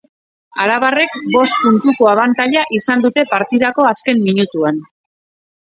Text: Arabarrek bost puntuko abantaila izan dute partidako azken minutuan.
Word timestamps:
Arabarrek 0.61 1.11
bost 1.35 1.57
puntuko 1.65 2.09
abantaila 2.13 2.65
izan 2.79 3.05
dute 3.07 3.27
partidako 3.35 3.89
azken 3.93 4.27
minutuan. 4.27 4.85